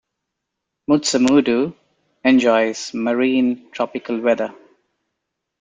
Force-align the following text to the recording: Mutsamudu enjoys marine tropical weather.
Mutsamudu 0.89 1.75
enjoys 2.25 2.91
marine 2.95 3.69
tropical 3.69 4.19
weather. 4.19 4.51